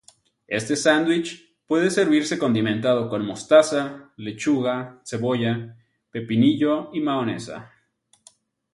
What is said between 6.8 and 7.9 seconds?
y mahonesa.